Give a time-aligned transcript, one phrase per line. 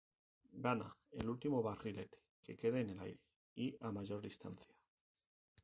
[0.65, 3.21] Gana el último barrilete que quede en el aire
[3.53, 4.73] y a mayor distancia.